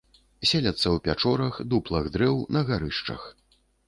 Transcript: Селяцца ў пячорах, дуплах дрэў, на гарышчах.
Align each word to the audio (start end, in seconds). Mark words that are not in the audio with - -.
Селяцца 0.51 0.85
ў 0.95 1.01
пячорах, 1.07 1.59
дуплах 1.73 2.07
дрэў, 2.15 2.39
на 2.57 2.65
гарышчах. 2.71 3.21